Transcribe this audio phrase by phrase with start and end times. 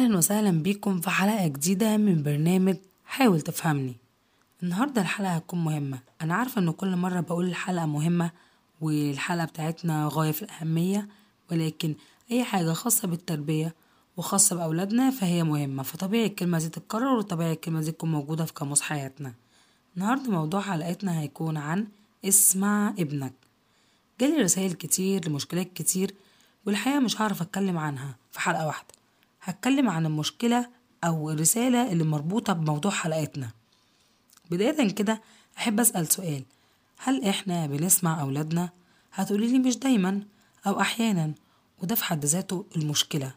[0.00, 3.96] أهلا وسهلا بيكم في حلقة جديدة من برنامج حاول تفهمني.
[4.62, 5.98] النهاردة الحلقة هتكون مهمة.
[6.22, 8.30] أنا عارفة إن كل مرة بقول الحلقة مهمة
[8.80, 11.08] والحلقة بتاعتنا غاية في الأهمية
[11.50, 11.94] ولكن
[12.30, 13.74] أي حاجة خاصة بالتربية
[14.16, 15.82] وخاصة بأولادنا فهي مهمة.
[15.82, 19.34] فطبيعي الكلمة دي تتكرر وطبيعي الكلمة دي تكون موجودة في قاموس حياتنا.
[19.96, 21.86] النهاردة موضوع حلقتنا هيكون عن
[22.24, 23.32] اسمع ابنك.
[24.20, 26.14] جالي رسائل كتير لمشكلات كتير
[26.66, 28.99] والحقيقة مش هعرف أتكلم عنها في حلقة واحدة.
[29.42, 30.68] هتكلم عن المشكلة
[31.04, 33.50] أو الرسالة اللي مربوطة بموضوع حلقتنا
[34.50, 35.20] بداية كده
[35.58, 36.44] أحب أسأل سؤال.
[36.98, 38.68] هل إحنا بنسمع أولادنا؟
[39.12, 40.22] هتقوليلي مش دايما
[40.66, 41.32] أو أحيانا
[41.82, 43.34] وده في حد ذاته المشكلة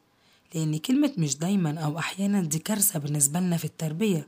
[0.55, 4.27] لأن كلمة مش دايما أو أحيانا دي كارثة بالنسبة لنا في التربية.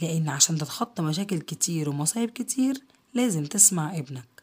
[0.00, 2.82] لأن عشان تتخطى مشاكل كتير ومصايب كتير
[3.14, 4.42] لازم تسمع ابنك.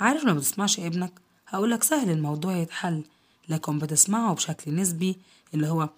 [0.00, 1.12] عارف لما بتسمعش ابنك؟
[1.48, 3.04] هقولك سهل الموضوع يتحل.
[3.48, 5.16] لكن بتسمعه بشكل نسبي
[5.54, 5.88] اللي هو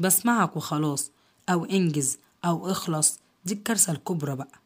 [0.00, 1.10] بسمعك وخلاص
[1.48, 3.18] أو انجز أو اخلص.
[3.44, 4.60] دي الكارثة الكبرى بقى.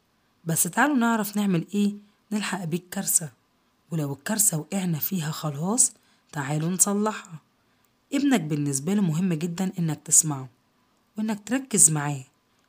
[0.45, 1.93] بس تعالوا نعرف نعمل إيه؟
[2.31, 3.29] نلحق بيه الكارثة
[3.91, 5.91] ولو الكارثة وقعنا فيها خلاص
[6.31, 7.39] تعالوا نصلحها.
[8.13, 10.49] ابنك بالنسبة له مهم جدا إنك تسمعه
[11.17, 12.23] وإنك تركز معاه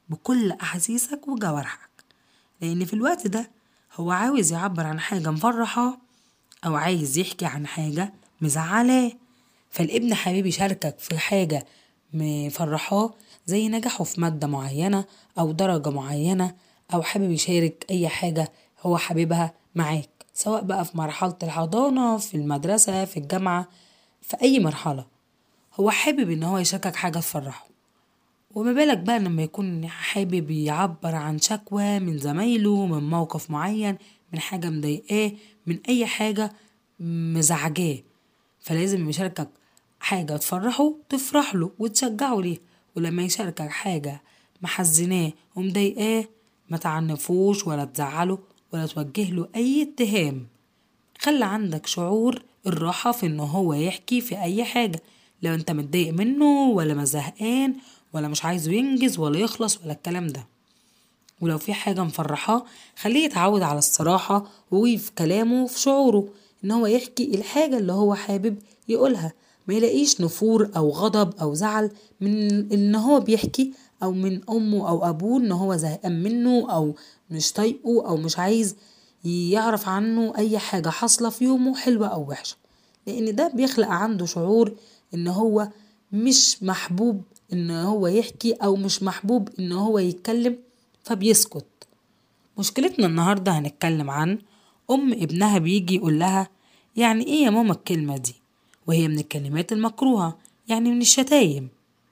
[0.08, 1.88] بكل أحاسيسك وجوارحك.
[2.60, 3.50] لأن في الوقت ده
[3.94, 5.98] هو عاوز يعبر عن حاجة مفرحاه
[6.66, 9.12] أو عايز يحكي عن حاجة مزعلاه.
[9.72, 11.66] فالابن حبيب يشاركك في حاجة
[12.12, 13.14] مفرحاه
[13.46, 15.04] زي نجاحه في مادة معينة
[15.38, 16.54] أو درجة معينة
[16.94, 23.04] أو حابب يشارك أي حاجة هو حاببها معاك سواء بقى في مرحلة الحضانة في المدرسة
[23.04, 23.68] في الجامعة
[24.22, 25.06] في أي مرحلة.
[25.74, 27.66] هو حابب إن هو يشاركك حاجة تفرحه.
[28.54, 33.98] وما بالك بقى لما يكون حابب يعبر عن شكوى من زمايله من موقف معين
[34.32, 35.32] من حاجة مضايقاه
[35.66, 36.52] من أي حاجة
[37.00, 37.98] مزعجاه.
[38.60, 39.48] فلازم يشاركك
[40.02, 42.58] حاجة تفرحه تفرح له وتشجعه ليه.
[42.96, 44.22] ولما يشاركك حاجة
[44.62, 46.24] محزناه ومضايقاه
[46.70, 48.38] ما تعنفوش ولا تزعله
[48.72, 50.46] ولا توجه له أي اتهام.
[51.18, 55.02] خلي عندك شعور الراحة في إنه هو يحكي في أي حاجة.
[55.42, 57.74] لو أنت متضايق منه ولا مزهقان
[58.12, 60.46] ولا مش عايزه ينجز ولا يخلص ولا الكلام ده.
[61.40, 62.64] ولو في حاجة مفرحاه
[62.96, 66.28] خليه يتعود على الصراحة وفي كلامه في شعوره
[66.64, 68.58] إن هو يحكي الحاجة اللي هو حابب
[68.88, 69.32] يقولها.
[69.68, 71.90] ما يلاقيش نفور أو غضب أو زعل
[72.20, 76.94] من إن هو بيحكي أو من أمه أو أبوه إن هو زهقان منه أو
[77.30, 78.76] مش طايقه أو مش عايز
[79.24, 82.56] يعرف عنه أي حاجة حاصلة في يومه حلوة أو وحشة.
[83.06, 84.72] لأن ده بيخلق عنده شعور
[85.14, 85.68] إن هو
[86.12, 87.22] مش محبوب
[87.52, 90.58] إن هو يحكي أو مش محبوب إن هو يتكلم
[91.04, 91.66] فبيسكت.
[92.58, 94.38] مشكلتنا النهاردة هنتكلم عن
[94.90, 96.48] أم ابنها بيجي يقول لها
[96.96, 98.41] يعني إيه يا ماما الكلمة دي؟
[98.86, 100.38] وهي من الكلمات المكروهة
[100.68, 101.68] يعني من الشتايم.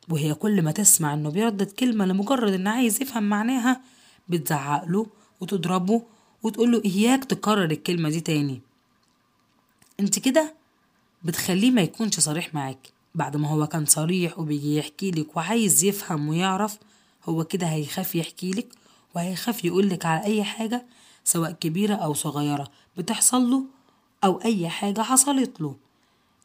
[0.09, 3.81] وهي كل ما تسمع إنه بيردد كلمة لمجرد إنه عايز يفهم معناها
[4.29, 5.07] بتزعق له
[5.41, 6.03] وتضربه
[6.43, 8.61] وتقول له إياك تكرر الكلمة دي تاني.
[10.01, 10.55] أنت كده
[11.25, 12.89] بتخليه ما يكونش صريح معاك.
[13.15, 16.79] بعد ما هو كان صريح وبيجي يحكي لك وعايز يفهم ويعرف
[17.25, 18.69] هو كده هيخاف يحكي لك
[19.15, 20.87] وهيخاف يقولك على أي حاجة
[21.25, 23.65] سواء كبيرة أو صغيرة بتحصل له
[24.25, 25.77] أو أي حاجة حصلت له.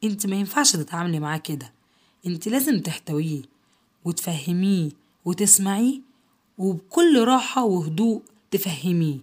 [0.04, 1.72] انت ما ينفعش تتعاملي معاه كده.
[2.26, 3.42] انت لازم تحتويه
[4.06, 4.90] وتفهميه
[5.26, 6.00] وتسمعيه
[6.58, 9.18] وبكل راحة وهدوء تفهميه.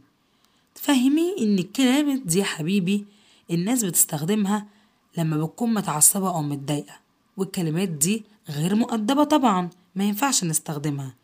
[0.74, 3.04] تفهميه إن الكلمات دي يا حبيبي
[3.50, 4.66] الناس بتستخدمها
[5.18, 6.94] لما بتكون متعصبة أو متضايقة
[7.36, 11.14] والكلمات دي غير مؤدبة طبعا ما ينفعش نستخدمها.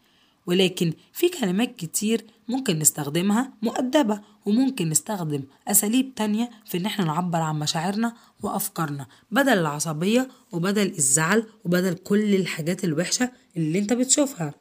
[0.48, 7.38] ولكن في كلمات كتير ممكن نستخدمها مؤدبة وممكن نستخدم أساليب تانية في إن إحنا نعبر
[7.38, 14.54] عن مشاعرنا وأفكارنا بدل العصبية وبدل الزعل وبدل كل الحاجات الوحشة اللي أنت بتشوفها.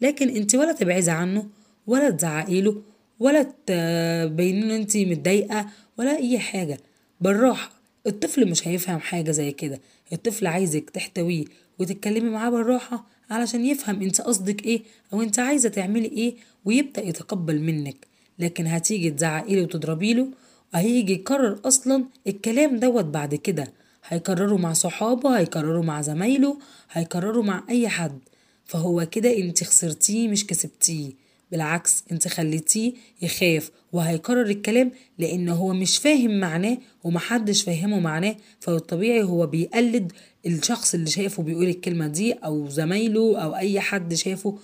[0.00, 1.46] لكن أنت ولا تبعزي عنه
[1.86, 2.82] ولا تزعقي له
[3.20, 5.66] ولا تبيني إن أنت متضايقة
[5.98, 6.78] ولا أي حاجة.
[7.20, 7.70] بالراحة
[8.06, 9.80] الطفل مش هيفهم حاجة زي كده.
[10.12, 11.44] الطفل عايزك تحتويه
[11.78, 14.82] وتتكلمي معاه بالراحة علشان يفهم انت قصدك إيه
[15.12, 16.34] أو انت عايزة تعملي إيه
[16.64, 18.06] ويبدأ يتقبل منك.
[18.38, 20.28] لكن هتيجي تزعقي له وتضربي له
[20.74, 23.72] يكرر أصلا الكلام دوت بعد كده.
[24.08, 26.58] هيكرره مع صحابه هيكرره مع زمايله
[26.92, 28.18] هيكرره مع اي حد.
[28.64, 31.12] فهو كده انت خسرتيه مش كسبتيه.
[31.50, 32.92] بالعكس انت خليتيه
[33.22, 38.36] يخاف وهيكرر الكلام لأن هو مش فاهم معناه ومحدش فاهمه معناه.
[38.60, 40.12] فالطبيعي هو بيقلد
[40.48, 44.58] الشخص اللي شايفه بيقول الكلمة دي أو زمايله أو أي حد شافه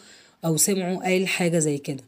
[0.44, 2.04] أو سمعه قال حاجة زي كده.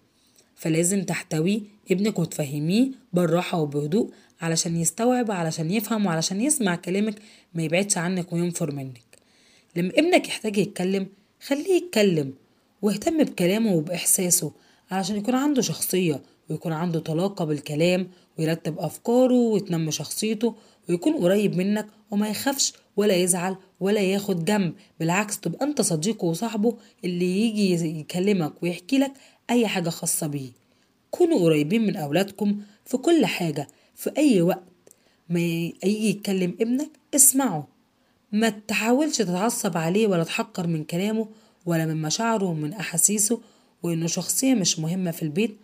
[0.57, 7.15] فلازم تحتوي ابنك وتفهميه بالراحة وبهدوء علشان يستوعب علشان يفهم وعلشان يسمع كلامك
[7.55, 9.01] ما يبعدش عنك وينفر منك.
[9.77, 11.07] لما ابنك يحتاج يتكلم
[11.47, 12.33] خليه يتكلم
[12.83, 14.53] واهتم بكلامه وبإحساسه
[14.91, 18.09] علشان يكون عنده شخصية ويكون عنده طلاقة بالكلام
[18.39, 20.55] ويرتب أفكاره ويتنمي شخصيته
[20.89, 26.77] ويكون قريب منك وما يخافش ولا يزعل ولا ياخد جنب بالعكس تبقى انت صديقه وصاحبه
[27.05, 29.13] اللي يجي يكلمك ويحكي لك
[29.51, 30.51] أي حاجة خاصة بيه.
[31.11, 34.63] كونوا قريبين من أولادكم في كل حاجة في أي وقت
[35.29, 37.69] ما يجي يتكلم ابنك اسمعه.
[38.33, 41.29] ما تحاولش تتعصب عليه ولا تحقر من كلامه
[41.67, 43.41] ولا من مشاعره ومن أحاسيسه
[43.83, 45.57] وإنه شخصية مش مهمة في البيت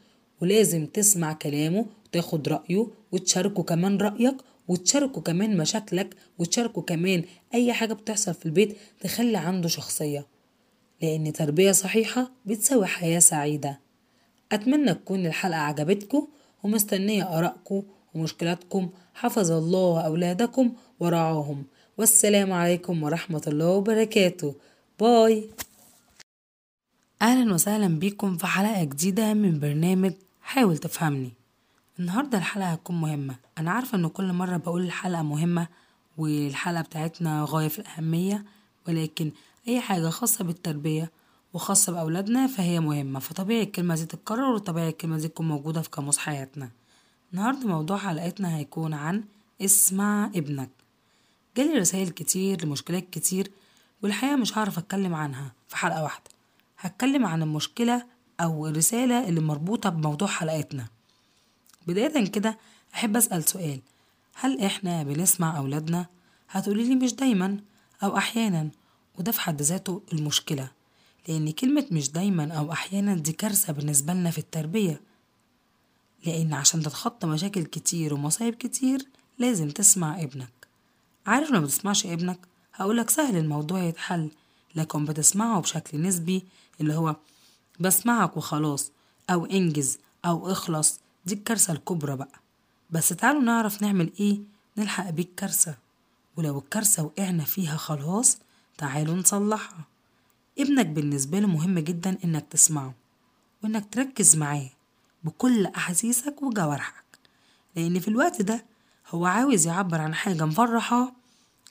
[0.43, 4.37] ولازم تسمع كلامه وتاخد رأيه وتشاركه كمان رأيك
[4.69, 7.25] وتشاركه كمان مشاكلك وتشاركه كمان
[7.55, 10.27] أي حاجة بتحصل في البيت تخلي عنده شخصية.
[11.03, 13.81] لأن تربية صحيحة بتساوي حياة سعيدة.
[14.53, 16.29] أتمنى تكون الحلقة عجبتكم
[16.63, 17.83] ومستنية آرائكم
[18.15, 18.91] ومشكلاتكم.
[19.15, 21.65] حفظ الله أولادكم ورعاهم
[21.99, 24.55] والسلام عليكم ورحمة الله وبركاته.
[25.01, 25.51] باي.
[27.23, 30.13] أهلا وسهلا بيكم في حلقة جديدة من برنامج
[30.53, 31.33] حاول تفهمني.
[31.99, 33.37] النهاردة الحلقة هتكون مهمة.
[33.59, 35.69] أنا عارفة إن كل مرة بقول الحلقة مهمة
[36.19, 38.45] والحلقة بتاعتنا غاية في الأهمية
[38.89, 39.33] ولكن
[39.69, 41.11] أي حاجة خاصة بالتربية
[41.55, 43.19] وخاصة بأولادنا فهي مهمة.
[43.19, 46.71] فطبيعي الكلمة دي تتكرر وطبيعي الكلمة دي تكون موجودة في قاموس حياتنا.
[47.33, 49.25] النهاردة موضوع حلقتنا هيكون عن
[49.61, 50.71] اسمع ابنك.
[51.57, 53.51] جالي رسائل كتير لمشكلات كتير
[54.03, 55.53] والحقيقة مش هعرف أتكلم عنها.
[55.69, 56.31] في حلقة واحدة.
[56.79, 58.12] هتكلم عن المشكلة
[58.43, 60.87] أو الرسالة اللي مربوطة بموضوع حلقتنا
[61.87, 62.59] بداية كده
[62.95, 63.81] أحب أسأل سؤال.
[64.35, 66.07] هل إحنا بنسمع أولادنا؟
[66.51, 67.59] هتقوليلي مش دايما
[68.03, 68.69] أو أحيانا
[69.19, 70.71] وده في حد ذاته المشكلة
[71.29, 75.01] لأن كلمة مش دايما أو أحيانا دي كارثة بالنسبة لنا في التربية.
[76.27, 79.07] لأن عشان تتخطى مشاكل كتير ومصايب كتير
[79.39, 80.53] لازم تسمع ابنك.
[81.27, 82.39] عارف لما بتسمعش ابنك؟
[82.75, 84.31] هقولك سهل الموضوع يتحل
[84.75, 86.45] لكن بتسمعه بشكل نسبي
[86.81, 87.17] اللي هو
[87.81, 88.93] بسمعك وخلاص
[89.31, 91.01] أو انجز أو اخلص.
[91.27, 92.41] دي الكارثة الكبرى بقى.
[92.91, 94.41] بس تعالوا نعرف نعمل إيه؟
[94.79, 95.75] نلحق بيه الكارثة
[96.37, 98.39] ولو الكارثة وقعنا فيها خلاص
[98.79, 99.85] تعالوا نصلحها.
[100.59, 102.95] ابنك بالنسبة له مهم جدا إنك تسمعه
[103.63, 104.71] وإنك تركز معاه
[105.25, 107.05] بكل أحاسيسك وجوارحك.
[107.77, 108.65] لأن في الوقت ده
[109.11, 111.13] هو عاوز يعبر عن حاجة مفرحاه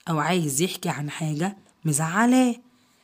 [0.09, 2.55] أو عايز يحكي عن حاجة مزعلاه.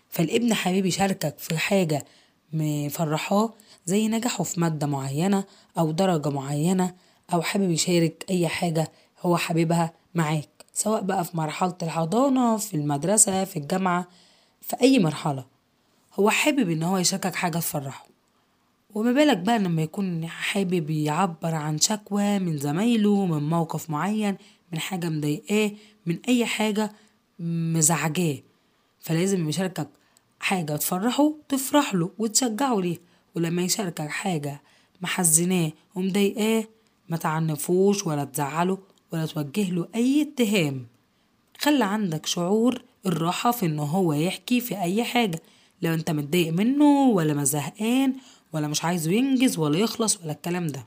[0.09, 2.05] فالابن حبيب يشاركك في حاجة
[2.53, 3.53] مفرحاه
[3.85, 5.43] زي نجاحه في مادة معينة
[5.77, 6.95] أو درجة معينة
[7.33, 8.91] أو حابب يشارك أي حاجة
[9.21, 14.07] هو حاببها معاك سواء بقى في مرحلة الحضانة في المدرسة في الجامعة
[14.61, 15.45] في أي مرحلة.
[16.19, 18.07] هو حابب إن هو يشاركك حاجة تفرحه.
[18.95, 24.37] وما بالك بقى لما يكون حابب يعبر عن شكوى من زمايله من موقف معين
[24.71, 25.71] من حاجة مضايقاه
[26.05, 26.91] من أي حاجة
[27.39, 28.37] مزعجاه.
[28.99, 29.87] فلازم يشاركك
[30.39, 32.97] حاجة تفرحه تفرح له وتشجعه ليه.
[33.35, 34.61] ولما يشاركك حاجة
[35.01, 36.63] محزناه ومضايقاه
[37.09, 38.77] ما تعنفوش ولا تزعله
[39.13, 40.87] ولا توجه له أي اتهام.
[41.59, 45.41] خلي عندك شعور الراحة في إن هو يحكي في أي حاجة.
[45.81, 48.13] لو أنت متضايق منه ولا مزهقان
[48.53, 50.85] ولا مش عايزه ينجز ولا يخلص ولا الكلام ده.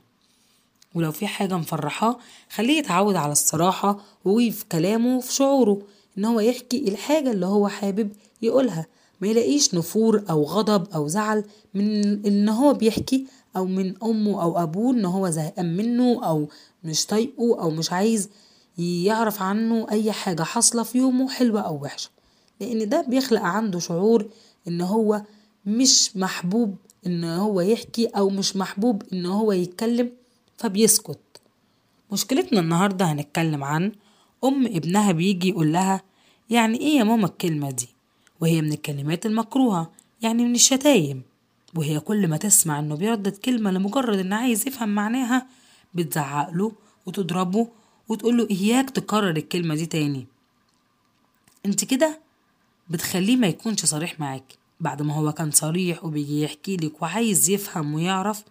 [0.95, 2.19] ولو في حاجة مفرحاه
[2.49, 5.81] خليه يتعود على الصراحة وفي كلامه وفي شعوره
[6.17, 8.11] إن هو يحكي الحاجة اللي هو حابب
[8.41, 8.85] يقولها.
[9.21, 11.43] ما يلاقيش نفور أو غضب أو زعل
[11.73, 16.47] من إن هو بيحكي أو من أمه أو أبوه إن هو زهقان منه أو
[16.83, 18.29] مش طايقه أو مش عايز
[18.77, 22.09] يعرف عنه أي حاجة حاصلة في يومه حلوة أو وحشة.
[22.59, 24.25] لأن ده بيخلق عنده شعور
[24.67, 25.21] إن هو
[25.65, 26.75] مش محبوب
[27.07, 30.11] إن هو يحكي أو مش محبوب إن هو يتكلم
[30.57, 31.19] فبيسكت.
[32.11, 33.91] مشكلتنا النهاردة هنتكلم عن
[34.43, 36.01] أم ابنها بيجي يقول لها
[36.49, 37.89] يعني إيه يا ماما الكلمة دي؟
[38.41, 41.21] وهي من الكلمات المكروهة يعني من الشتايم.
[41.75, 45.47] وهي كل ما تسمع إنه بيردد كلمة لمجرد إنه عايز يفهم معناها
[45.93, 46.71] بتزعقله
[47.05, 47.67] وتضربه
[48.09, 50.27] وتقوله إياك تكرر الكلمة دي تاني.
[51.65, 52.19] أنت كده
[52.89, 54.43] بتخليه ما يكونش صريح معاك.
[54.79, 58.43] بعد ما هو كان صريح وبيجي يحكي لك وعايز يفهم ويعرف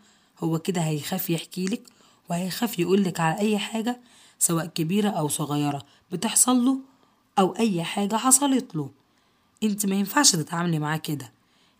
[0.44, 1.82] هو كده هيخاف يحكي لك
[2.30, 4.00] وهيخاف يقولك على أي حاجة
[4.38, 5.82] سواء كبيرة أو صغيرة
[6.12, 6.78] بتحصل له
[7.38, 8.90] أو أي حاجة حصلت له.
[9.62, 11.32] انت ما ينفعش تتعاملي معاه كده.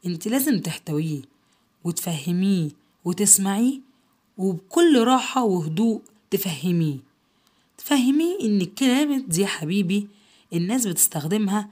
[0.06, 1.22] انت لازم تحتويه
[1.84, 2.68] وتفهميه
[3.04, 3.80] وتسمعيه
[4.38, 6.98] وبكل راحة وهدوء تفهميه.
[7.78, 10.08] تفهميه إن الكلمات دي يا حبيبي
[10.52, 11.68] الناس بتستخدمها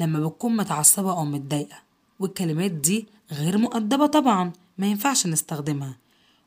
[0.00, 1.78] لما بتكون متعصبة أو متضايقة
[2.20, 5.96] والكلمات دي غير مؤدبة طبعا ما ينفعش نستخدمها.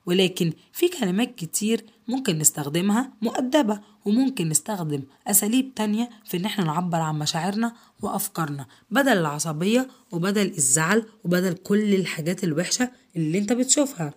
[0.05, 6.97] ولكن في كلمات كتير ممكن نستخدمها مؤدبة وممكن نستخدم أساليب تانية في إن إحنا نعبر
[6.97, 14.13] عن مشاعرنا وأفكارنا بدل العصبية وبدل الزعل وبدل كل الحاجات الوحشة اللي أنت بتشوفها.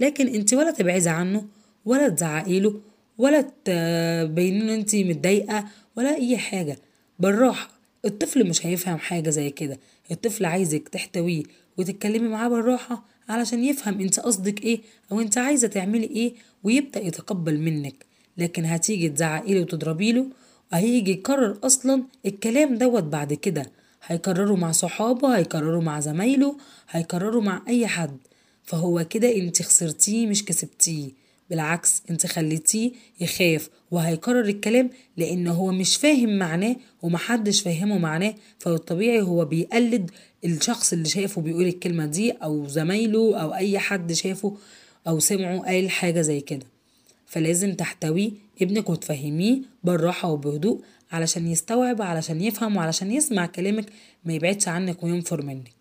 [0.00, 1.44] لكن أنت ولا تبعدي عنه
[1.84, 2.80] ولا تزعقي له
[3.18, 5.64] ولا تبيني إن أنت متضايقة
[5.96, 6.78] ولا أي حاجة.
[7.18, 7.68] بالراحة
[8.04, 9.78] الطفل مش هيفهم حاجة زي كده.
[10.10, 11.42] الطفل عايزك تحتويه
[11.78, 14.80] وتتكلمي معاه بالراحة علشان يفهم انت قصدك إيه
[15.12, 18.06] أو انت عايزة تعملي إيه ويبدأ يتقبل منك.
[18.38, 20.26] لكن هتيجي تزعقي له وتضربي له
[20.72, 23.66] وهيجي يكرر أصلا الكلام دوت بعد كده.
[24.06, 26.56] هيكرره مع صحابه هيكرره مع زمايله
[26.90, 28.16] هيكرره مع اي حد.
[28.64, 31.21] فهو كده انت خسرتيه مش كسبتيه.
[31.50, 39.20] بالعكس انت خليتيه يخاف وهيكرر الكلام لأن هو مش فاهم معناه ومحدش فاهمه معناه فالطبيعي
[39.20, 40.10] هو بيقلد
[40.44, 44.56] الشخص اللي شايفه بيقول الكلمة دي أو زمايله أو أي حد شافه
[45.08, 46.66] أو سمعه قال حاجة زي كده.
[47.26, 48.32] فلازم تحتوي
[48.62, 50.80] ابنك وتفهميه بالراحة وبهدوء
[51.12, 53.86] علشان يستوعب علشان يفهم وعلشان يسمع كلامك
[54.24, 55.72] ما يبعدش عنك وينفر منك.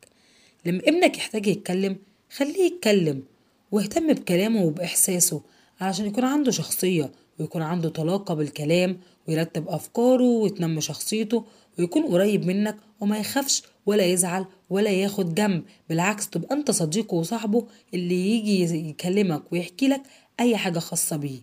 [0.65, 1.95] لما ابنك يحتاج يتكلم
[2.35, 3.23] خليه يتكلم
[3.71, 5.41] واهتم بكلامه وبإحساسه
[5.81, 11.45] علشان يكون عنده شخصية ويكون عنده طلاقة بالكلام ويرتب أفكاره ويتنمي شخصيته
[11.79, 15.63] ويكون قريب منك وما يخافش ولا يزعل ولا ياخد جنب.
[15.89, 20.01] بالعكس تبقى أنت صديقه وصاحبه اللي يجي يكلمك ويحكي لك
[20.39, 21.39] أي حاجة خاصة بيه.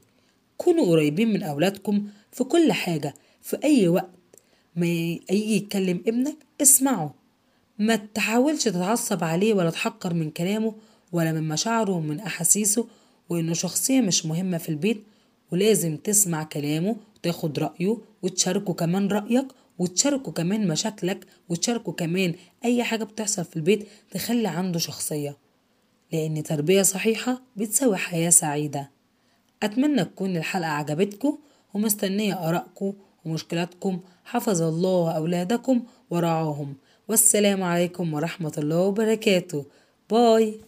[0.57, 4.11] كونوا قريبين من أولادكم في كل حاجة في أي وقت
[4.77, 7.15] ما يجي يتكلم ابنك اسمعه.
[7.79, 10.75] ما تحاولش تتعصب عليه ولا تحقر من كلامه
[11.13, 12.87] ولا من مشاعره ومن أحاسيسه
[13.29, 15.03] وإنه شخصية مش مهمة في البيت.
[15.53, 19.47] ولازم تسمع كلامه وتاخد رأيه وتشاركه كمان رأيك
[19.79, 22.35] وتشاركه كمان مشاكلك وتشاركه كمان
[22.65, 25.37] أي حاجة بتحصل في البيت تخلي عنده شخصية.
[26.13, 28.91] لأن تربية صحيحة بتساوي حياة سعيدة.
[29.63, 31.39] أتمنى تكون الحلقة عجبتكم
[31.75, 32.93] ومستنية آرائكم
[33.25, 34.01] ومشكلاتكم.
[34.25, 36.75] حفظ الله أولادكم ورعاهم
[37.09, 39.65] والسلام عليكم ورحمة الله وبركاته.
[40.11, 40.61] باي.